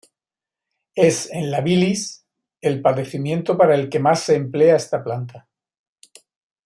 [1.09, 2.25] Es en la "bilis",
[2.59, 5.47] el padecimiento para el que más se emplea esta planta.